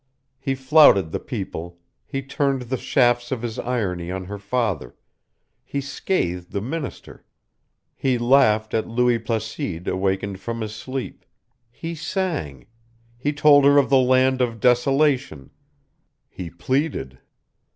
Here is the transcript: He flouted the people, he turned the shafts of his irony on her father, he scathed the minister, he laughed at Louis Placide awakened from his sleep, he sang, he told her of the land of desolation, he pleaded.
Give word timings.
He 0.39 0.55
flouted 0.55 1.11
the 1.11 1.19
people, 1.19 1.77
he 2.07 2.23
turned 2.23 2.63
the 2.63 2.77
shafts 2.77 3.31
of 3.31 3.43
his 3.43 3.59
irony 3.59 4.09
on 4.09 4.25
her 4.25 4.39
father, 4.39 4.95
he 5.63 5.79
scathed 5.79 6.51
the 6.51 6.59
minister, 6.59 7.23
he 7.95 8.17
laughed 8.17 8.73
at 8.73 8.87
Louis 8.87 9.19
Placide 9.19 9.87
awakened 9.87 10.39
from 10.39 10.61
his 10.61 10.73
sleep, 10.73 11.23
he 11.69 11.93
sang, 11.93 12.65
he 13.15 13.31
told 13.31 13.63
her 13.63 13.77
of 13.77 13.91
the 13.91 13.99
land 13.99 14.41
of 14.41 14.59
desolation, 14.59 15.51
he 16.27 16.49
pleaded. 16.49 17.19